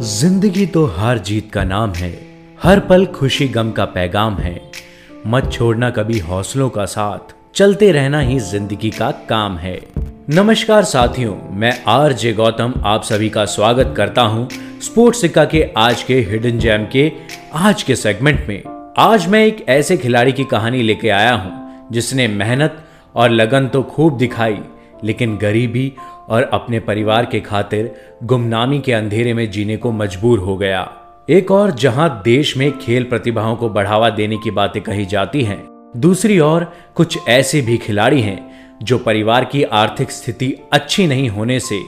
[0.00, 2.10] ज़िंदगी तो हार जीत का नाम है,
[2.62, 4.60] हर पल खुशी गम का पैगाम है।
[5.26, 9.78] मत छोड़ना कभी हौसलों का साथ, चलते रहना ही ज़िंदगी का काम है।
[10.30, 14.48] नमस्कार साथियों, मैं आर जे गौतम, आप सभी का स्वागत करता हूँ
[14.82, 17.10] स्पोर्ट्स सिक्का के आज के हिडन जैम के
[17.56, 18.62] आज के सेगमेंट में।
[18.98, 22.84] आज मैं एक ऐसे खिलाड़ी की कहानी लेके आया हूँ, जिसने मेहनत
[23.14, 24.58] और लगन तो खूब दिखाई
[25.04, 25.92] लेकिन गरीबी
[26.28, 27.94] और अपने परिवार के खातिर
[28.24, 30.92] गुमनामी के अंधेरे में जीने को मजबूर हो गया।
[31.30, 35.90] एक और, जहाँ देश में खेल प्रतिभाओं को बढ़ावा देने की बातें कही जाती हैं,
[35.96, 38.48] दूसरी ओर कुछ ऐसे भी खिलाड़ी हैं
[38.82, 41.80] जो परिवार की आर्थिक स्थिति अच्छी नहीं होने से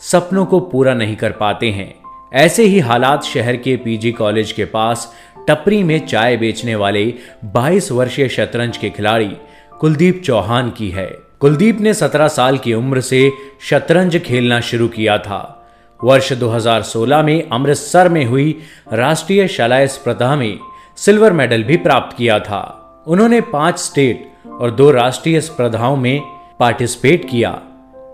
[0.00, 1.94] सपनों को पूरा नहीं कर पाते हैं।
[2.34, 5.14] ऐसे ही हालात शहर के पीजी कॉलेज के पास
[5.48, 9.36] टपरी में चाय बेचने वाले 22 वर्षीय शतरंज के खिलाड़ी
[9.80, 15.18] कुलदीप चौहान की है। कुलदीप ने 17 साल की उम्र से शतरंज खेलना शुरू किया
[15.18, 15.68] था।
[16.04, 18.58] वर्ष 2016 में अमृतसर में हुई
[18.92, 20.58] राष्ट्रीय शलाय स्पर्धा में
[20.96, 22.60] सिल्वर मेडल भी प्राप्त किया था।
[23.06, 26.20] उन्होंने पाँच स्टेट और दो राष्ट्रीय स्पर्धाओं में
[26.60, 27.62] पार्टिसिपेट किया।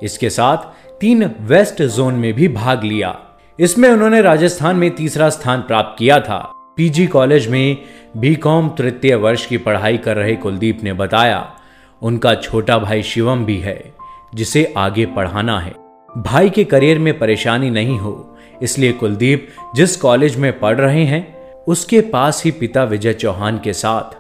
[0.03, 0.57] इसके साथ
[1.01, 3.19] तीन वेस्ट जोन में भी भाग लिया।
[3.61, 7.77] इसमें उन्होंने राजस्थान में तीसरा स्थान प्राप्त किया था। पीजी कॉलेज में
[8.17, 11.56] बीकॉम तृतीय वर्ष की पढ़ाई कर रहे कुलदीप ने बताया
[12.03, 13.93] उनका छोटा भाई शिवम भी है,
[14.35, 15.75] जिसे आगे पढ़ाना है।
[16.17, 21.37] भाई के करियर में परेशानी नहीं हो, इसलिए कुलदीप जिस कॉलेज में पढ़ रहे हैं,
[21.65, 24.15] उसके पास ही पिता विजय चौहान के साथ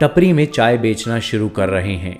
[0.00, 2.18] टपरी में चाय बेचना शुरू कर रहे हैं।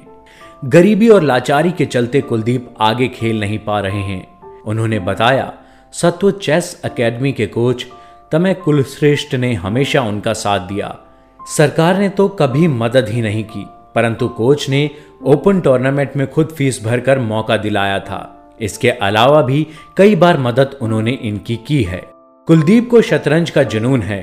[0.64, 5.52] गरीबी और लाचारी के चलते कुलदीप आगे खेल नहीं पा रहे हैं। उन्होंने बताया,
[5.92, 7.86] सत्व चेस एकेडमी के कोच
[8.32, 10.96] तमय कुलश्रेष्ठ ने हमेशा उनका साथ दिया।
[11.40, 14.88] सरकार ने तो कभी मदद ही नहीं की। परंतु कोच ने
[15.24, 20.78] ओपन टूर्नामेंट में खुद फ़ीस भरकर मौका दिलाया था। इसके अलावा भी कई बार मदद
[20.80, 22.02] उन्होंने इनकी की है।
[22.48, 24.22] कुलदीप को शतरंज का जुनून है।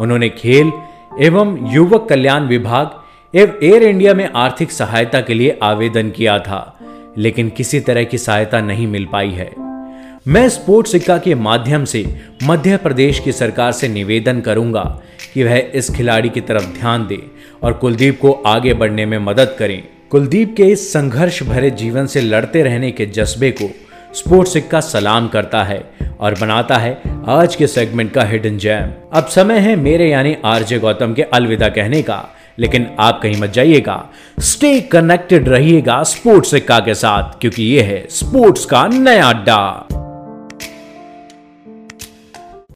[0.00, 0.72] उन्होंने खेल
[1.20, 6.78] एवं युवक कल्याण विभाग एवं एयर इंडिया में आर्थिक सहायता के लिए आवेदन किया था,
[7.18, 9.50] लेकिन किसी तरह की सहायता नहीं मिल पाई है।
[10.28, 12.04] मैं स्पोर्ट्स सिक्का के माध्यम से
[12.42, 14.82] मध्य प्रदेश की सरकार से निवेदन करूँगा
[15.36, 17.18] कि वह इस खिलाड़ी की तरफ़ ध्यान दे
[17.62, 22.20] और कुलदीप को आगे बढ़ने में मदद करें। कुलदीप के इस संघर्ष भरे जीवन से
[22.20, 23.68] लड़ते रहने के जज्बे को
[24.14, 25.78] स्पोर्ट्स सिक्का सलाम करता है
[26.20, 30.78] और बनाता है आज के सेगमेंट का हिडन जैम। अब समय है मेरे यानी आरजे
[30.78, 32.22] गौतम के अलविदा कहने का,
[32.58, 33.98] लेकिन आप कहीं मत जाइएगा।
[34.40, 39.85] स्टे कनेक्टेड रहिएगा स्पोर्ट्स सिक्का के साथ, क्योंकि ये है स्पोर्ट्स का नया अड्डा।